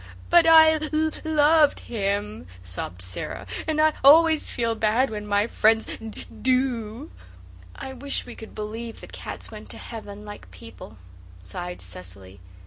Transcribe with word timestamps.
"But 0.31 0.47
I 0.47 0.71
l 0.71 0.79
l 0.81 0.89
oved 1.37 1.81
him," 1.81 2.47
sobbed 2.63 3.03
Sara, 3.03 3.45
"and 3.67 3.79
I 3.79 3.93
always 4.03 4.49
feel 4.49 4.73
bad 4.73 5.11
when 5.11 5.27
my 5.27 5.45
friends 5.45 5.85
d 5.95 6.25
do." 6.41 7.11
"I 7.75 7.93
wish 7.93 8.25
we 8.25 8.33
could 8.33 8.55
believe 8.55 8.99
that 9.01 9.13
cats 9.13 9.51
went 9.51 9.69
to 9.69 9.77
heaven, 9.77 10.25
like 10.25 10.49
people," 10.49 10.97
sighed 11.43 11.81
Cecily. 11.81 12.39